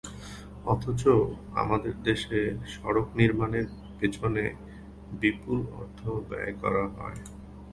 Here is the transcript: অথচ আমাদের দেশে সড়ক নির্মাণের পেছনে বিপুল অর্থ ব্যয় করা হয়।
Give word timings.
অথচ 0.65 1.01
আমাদের 1.53 1.93
দেশে 2.03 2.39
সড়ক 2.73 3.07
নির্মাণের 3.15 3.67
পেছনে 3.99 4.43
বিপুল 5.21 5.59
অর্থ 5.79 5.99
ব্যয় 6.29 6.53
করা 6.61 6.83
হয়। 6.95 7.19